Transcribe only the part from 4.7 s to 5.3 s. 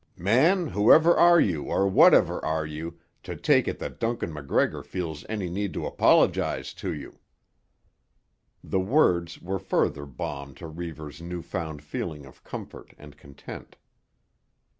feels